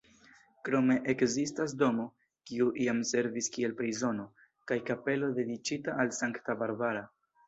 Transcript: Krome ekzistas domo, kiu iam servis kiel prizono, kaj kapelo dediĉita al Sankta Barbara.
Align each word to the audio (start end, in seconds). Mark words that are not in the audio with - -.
Krome 0.67 0.93
ekzistas 1.11 1.73
domo, 1.81 2.05
kiu 2.51 2.69
iam 2.85 3.01
servis 3.09 3.49
kiel 3.57 3.75
prizono, 3.81 4.25
kaj 4.71 4.79
kapelo 4.89 5.29
dediĉita 5.41 5.99
al 6.05 6.11
Sankta 6.21 6.57
Barbara. 6.63 7.05